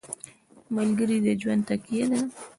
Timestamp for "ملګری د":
0.75-1.27